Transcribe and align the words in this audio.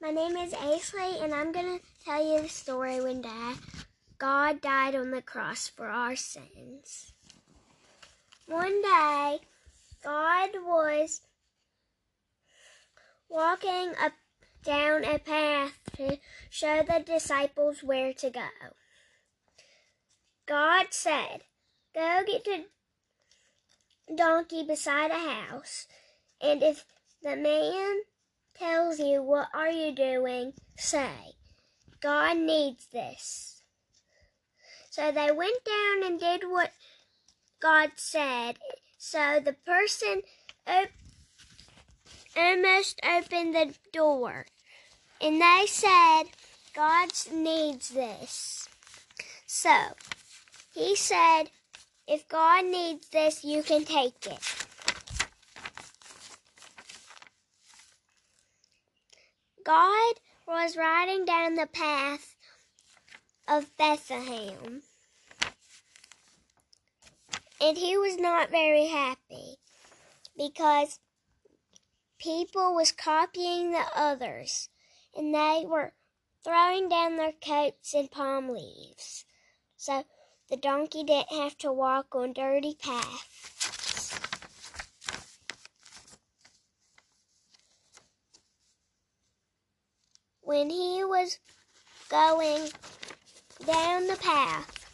My 0.00 0.10
name 0.10 0.36
is 0.36 0.52
Aisley, 0.52 1.22
and 1.22 1.32
I'm 1.32 1.52
going 1.52 1.78
to 1.78 1.84
tell 2.04 2.22
you 2.22 2.42
the 2.42 2.48
story 2.48 3.00
when 3.00 3.22
Dad, 3.22 3.56
God 4.18 4.60
died 4.60 4.94
on 4.94 5.10
the 5.10 5.22
cross 5.22 5.68
for 5.68 5.86
our 5.86 6.16
sins. 6.16 7.12
One 8.46 8.82
day, 8.82 9.38
God 10.04 10.50
was 10.66 11.22
walking 13.28 13.94
up 13.98 14.12
down 14.64 15.04
a 15.04 15.18
path 15.18 15.78
to 15.96 16.18
show 16.50 16.82
the 16.82 17.02
disciples 17.04 17.82
where 17.82 18.12
to 18.12 18.28
go. 18.28 18.48
God 20.44 20.88
said, 20.90 21.44
Go 21.94 22.22
get 22.26 22.44
the 22.44 22.66
donkey 24.14 24.62
beside 24.64 25.10
a 25.10 25.14
house, 25.14 25.86
and 26.40 26.62
if 26.62 26.84
the 27.22 27.36
man 27.36 28.02
tells 28.62 29.00
you, 29.00 29.22
What 29.22 29.48
are 29.52 29.70
you 29.70 29.92
doing? 29.92 30.52
say, 30.76 31.34
God 32.00 32.36
needs 32.36 32.86
this. 32.92 33.62
So 34.90 35.10
they 35.10 35.30
went 35.32 35.64
down 35.64 36.04
and 36.04 36.20
did 36.20 36.42
what 36.48 36.70
God 37.60 37.90
said. 37.96 38.56
So 38.98 39.40
the 39.44 39.54
person 39.66 40.22
op- 40.66 40.88
almost 42.36 43.00
opened 43.04 43.54
the 43.54 43.74
door. 43.92 44.46
And 45.20 45.40
they 45.40 45.64
said, 45.66 46.24
God 46.74 47.10
needs 47.32 47.90
this. 47.90 48.68
So 49.46 49.74
he 50.74 50.94
said, 50.96 51.44
if 52.06 52.28
God 52.28 52.64
needs 52.64 53.08
this, 53.08 53.44
you 53.44 53.62
can 53.62 53.84
take 53.84 54.26
it. 54.26 54.61
God 59.64 60.14
was 60.46 60.76
riding 60.76 61.24
down 61.24 61.54
the 61.54 61.66
path 61.66 62.34
of 63.48 63.76
Bethlehem. 63.76 64.82
And 67.60 67.78
he 67.78 67.96
was 67.96 68.16
not 68.16 68.50
very 68.50 68.86
happy 68.86 69.56
because 70.36 70.98
people 72.18 72.74
was 72.74 72.92
copying 72.92 73.72
the 73.72 73.84
others 73.94 74.68
and 75.16 75.34
they 75.34 75.64
were 75.66 75.92
throwing 76.42 76.88
down 76.88 77.16
their 77.16 77.32
coats 77.32 77.94
and 77.94 78.10
palm 78.10 78.48
leaves. 78.48 79.24
So 79.76 80.04
the 80.48 80.56
donkey 80.56 81.04
didn't 81.04 81.32
have 81.32 81.56
to 81.58 81.72
walk 81.72 82.14
on 82.14 82.32
dirty 82.32 82.74
paths. 82.74 83.81
When 90.42 90.70
he 90.70 91.04
was 91.04 91.38
going 92.08 92.68
down 93.66 94.06
the 94.06 94.16
path 94.16 94.86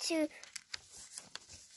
to 0.00 0.28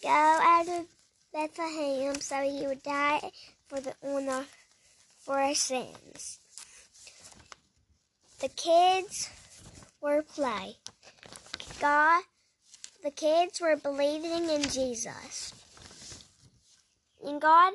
go 0.04 0.10
out 0.10 0.68
of 0.68 0.86
Bethlehem 1.34 2.16
so 2.16 2.42
he 2.42 2.68
would 2.68 2.84
die 2.84 3.32
for 3.68 3.80
the 3.80 3.94
on 4.02 4.45
for 5.20 5.40
our 5.40 5.56
sins. 5.56 6.40
The 8.40 8.50
kids 8.50 9.30
were 10.02 10.22
play. 10.22 10.76
God 11.80 12.23
the 13.04 13.12
kids 13.12 13.62
were 13.62 13.76
believing 13.76 14.50
in 14.50 14.64
Jesus. 14.64 15.54
And 17.23 17.39
God 17.39 17.73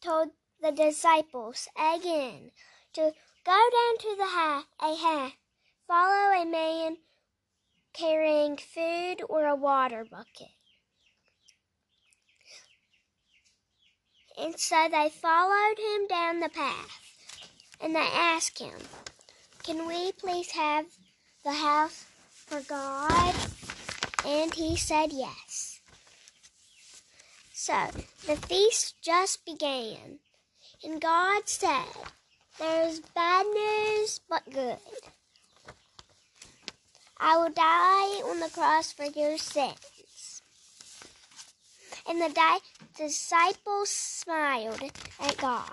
told 0.00 0.30
the 0.62 0.70
disciples 0.70 1.68
again 1.76 2.52
to 2.94 3.12
go 3.44 3.52
down 3.52 3.98
to 3.98 4.16
the 4.16 4.26
ha- 4.26 4.66
a 4.80 4.94
ha- 4.94 5.32
follow 5.86 6.42
a 6.42 6.44
man 6.44 6.96
carrying 7.92 8.56
food 8.56 9.22
or 9.28 9.46
a 9.46 9.56
water 9.56 10.04
bucket. 10.04 10.52
And 14.38 14.58
so 14.58 14.88
they 14.90 15.10
followed 15.10 15.78
him 15.78 16.06
down 16.08 16.40
the 16.40 16.48
path. 16.48 17.00
And 17.80 17.94
they 17.94 18.00
asked 18.00 18.58
him, 18.58 18.78
Can 19.62 19.86
we 19.86 20.12
please 20.12 20.50
have 20.52 20.86
the 21.44 21.52
house 21.52 22.04
for 22.46 22.60
God? 22.62 23.34
And 24.24 24.54
he 24.54 24.76
said 24.76 25.12
yes. 25.12 25.80
So 27.52 27.74
the 28.26 28.36
feast 28.36 28.96
just 29.02 29.44
began. 29.44 30.18
And 30.82 31.00
God 31.00 31.48
said, 31.48 31.84
There's 32.60 33.00
bad 33.14 33.46
news, 33.46 34.20
but 34.28 34.42
good. 34.52 34.76
I 37.18 37.38
will 37.38 37.48
die 37.48 38.20
on 38.28 38.38
the 38.40 38.50
cross 38.50 38.92
for 38.92 39.06
your 39.06 39.38
sins. 39.38 40.42
And 42.06 42.20
the 42.20 42.28
di- 42.28 42.58
disciples 42.98 43.88
smiled 43.88 44.82
at 45.20 45.36
God. 45.38 45.70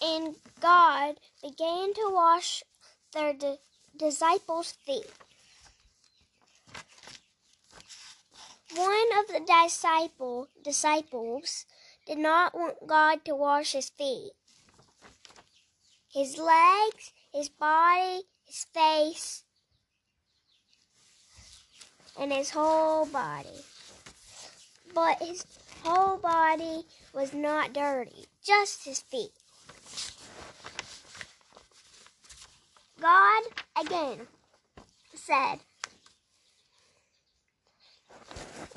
And 0.00 0.36
God 0.60 1.16
began 1.42 1.92
to 1.92 2.10
wash 2.12 2.62
their 3.12 3.32
di- 3.32 3.58
disciples' 3.96 4.78
feet. 4.86 5.10
One 8.76 9.15
the 9.28 9.40
disciple 9.40 10.48
disciples 10.62 11.66
did 12.06 12.18
not 12.18 12.54
want 12.54 12.86
God 12.86 13.24
to 13.24 13.34
wash 13.34 13.72
his 13.72 13.90
feet. 13.90 14.32
His 16.12 16.38
legs, 16.38 17.12
his 17.32 17.48
body, 17.48 18.22
his 18.46 18.66
face, 18.72 19.44
and 22.18 22.32
his 22.32 22.50
whole 22.50 23.06
body. 23.06 23.64
But 24.94 25.18
his 25.20 25.44
whole 25.82 26.16
body 26.18 26.84
was 27.12 27.34
not 27.34 27.72
dirty, 27.72 28.26
just 28.42 28.84
his 28.84 29.00
feet. 29.00 29.32
God 33.00 33.42
again 33.78 34.26
said, 35.14 35.58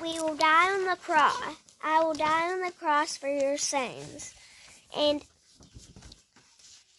We 0.00 0.18
will 0.20 0.34
die 0.34 0.74
on 0.74 0.86
the 0.86 0.96
cross. 0.96 1.56
I 1.82 2.02
will 2.02 2.14
die 2.14 2.52
on 2.52 2.62
the 2.62 2.72
cross 2.72 3.16
for 3.16 3.28
your 3.28 3.58
sins. 3.58 4.34
And 4.96 5.22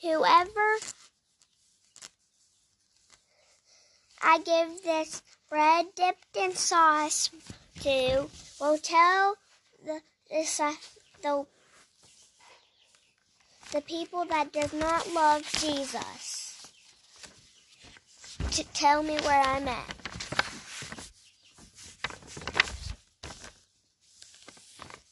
whoever 0.01 0.77
I 4.21 4.37
give 4.39 4.83
this 4.83 5.21
bread 5.49 5.87
dipped 5.95 6.37
in 6.37 6.53
sauce 6.53 7.29
to 7.81 8.29
will 8.59 8.77
tell 8.77 9.35
the 9.83 10.01
the, 11.21 11.45
the, 13.73 13.81
people 13.81 14.25
that 14.25 14.53
does 14.53 14.73
not 14.73 15.11
love 15.13 15.43
Jesus 15.59 16.67
to 18.51 18.63
tell 18.73 19.03
me 19.03 19.17
where 19.17 19.41
I'm 19.41 19.67
at. 19.67 20.10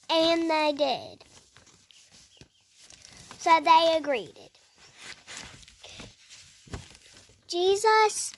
And 0.09 0.49
they 0.49 0.73
did. 0.75 1.23
So 3.37 3.59
they 3.63 3.95
agreed. 3.97 4.49
Jesus 7.47 8.33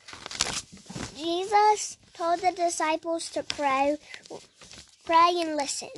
Jesus 1.15 1.97
told 2.13 2.39
the 2.39 2.51
disciples 2.51 3.29
to 3.31 3.43
pray 3.43 3.97
pray 5.05 5.33
and 5.41 5.55
listen. 5.55 5.89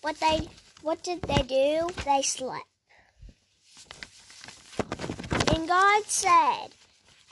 What 0.00 0.18
they 0.20 0.48
what 0.82 1.02
did 1.02 1.22
they 1.22 1.42
do? 1.42 1.88
They 2.04 2.22
slept. 2.22 2.64
And 5.54 5.66
God 5.68 6.04
said, 6.04 6.68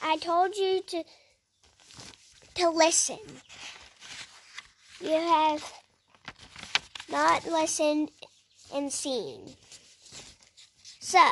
I 0.02 0.16
told 0.20 0.56
you 0.56 0.82
to 0.88 1.04
to 2.56 2.70
listen. 2.70 3.18
You 5.00 5.12
have 5.12 5.72
not 7.10 7.46
listened 7.46 8.10
and 8.74 8.92
seen. 8.92 9.54
So, 11.00 11.24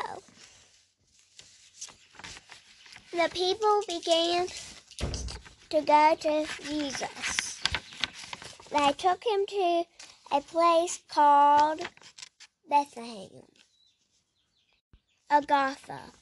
the 3.12 3.29
people 3.32 3.81
began 3.88 4.47
to 5.71 5.81
go 5.81 6.17
to 6.21 6.47
Jesus. 6.62 7.61
They 8.71 8.93
took 8.93 9.25
him 9.25 9.47
to 9.47 9.85
a 10.32 10.41
place 10.41 11.00
called 11.09 11.81
Bethlehem, 12.69 13.43
Agatha. 15.31 16.12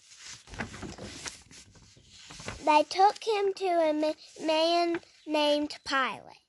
They 2.64 2.84
took 2.84 3.22
him 3.24 3.52
to 3.54 3.66
a 3.66 4.14
man 4.44 5.00
named 5.26 5.76
Pilate. 5.86 6.42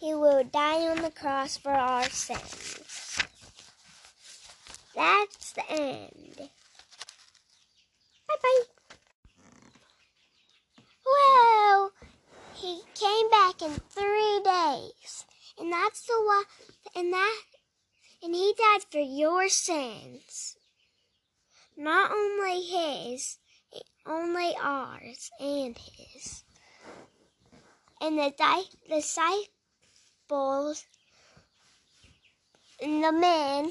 He 0.00 0.14
will 0.14 0.44
die 0.44 0.88
on 0.88 1.02
the 1.02 1.10
cross 1.10 1.56
for 1.56 1.72
our 1.72 2.04
sins. 2.04 2.80
That's 4.94 5.52
the 5.52 5.70
end. 5.70 6.50
Bye 8.28 8.34
bye. 8.42 8.62
Well, 11.06 11.92
he 12.54 12.82
came 12.94 13.30
back 13.30 13.62
in 13.62 13.72
three 13.90 14.40
days, 14.44 15.24
and 15.58 15.72
that's 15.72 16.06
the 16.06 16.20
one, 16.24 16.44
and 16.94 17.12
that, 17.12 17.42
and 18.22 18.34
he 18.34 18.54
died 18.56 18.84
for 18.90 18.98
your 18.98 19.48
sins, 19.48 20.56
not 21.76 22.10
only 22.10 22.62
his, 22.62 23.38
only 24.06 24.54
ours 24.60 25.30
and 25.38 25.76
his. 25.78 26.44
And 28.00 28.18
the 28.18 28.32
di- 28.36 28.64
disciples 30.26 30.84
and 32.82 33.02
the 33.02 33.12
men, 33.12 33.70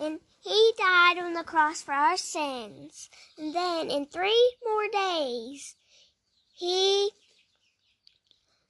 and 0.00 0.18
he 0.40 0.72
died 0.76 1.18
on 1.18 1.34
the 1.34 1.44
cross 1.44 1.82
for 1.82 1.92
our 1.92 2.16
sins. 2.16 3.08
And 3.38 3.54
then 3.54 3.90
in 3.90 4.06
three 4.06 4.56
more 4.64 4.88
days, 4.92 5.76
he 6.52 7.10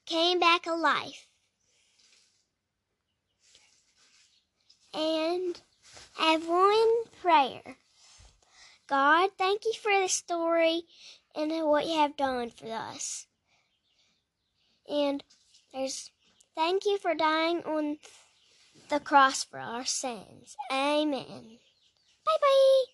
came 0.07 0.39
back 0.39 0.67
alive. 0.67 1.27
And 4.93 5.61
I 6.21 6.33
have 6.33 6.47
one 6.47 7.05
prayer. 7.21 7.77
God, 8.87 9.31
thank 9.39 9.65
you 9.65 9.73
for 9.73 10.01
the 10.01 10.09
story 10.09 10.83
and 11.35 11.51
what 11.67 11.87
you 11.87 11.95
have 11.95 12.17
done 12.17 12.51
for 12.51 12.71
us. 12.71 13.27
And 14.89 15.25
there's 15.73 16.13
thank 16.57 16.85
you 16.87 16.99
for 16.99 17.15
dying 17.15 17.63
on 17.65 17.99
the 18.89 19.01
cross 19.01 19.45
for 19.45 19.59
our 19.59 19.85
sins. 19.85 20.57
Amen. 20.73 21.59
Bye 22.25 22.39
bye. 22.41 22.94